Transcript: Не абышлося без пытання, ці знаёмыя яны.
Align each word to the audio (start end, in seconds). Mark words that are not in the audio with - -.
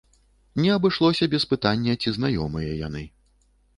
Не 0.63 0.69
абышлося 0.77 1.29
без 1.33 1.45
пытання, 1.53 1.93
ці 2.05 2.15
знаёмыя 2.17 2.71
яны. 2.87 3.03